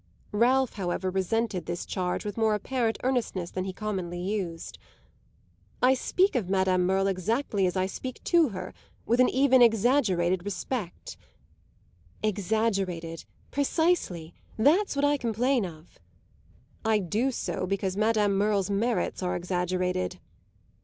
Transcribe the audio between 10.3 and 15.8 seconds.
respect." "Exaggerated, precisely. That's what I complain